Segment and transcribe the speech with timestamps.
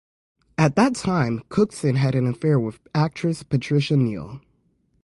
[0.57, 4.41] At that time, Cookson had an affair with actress Patricia Neal.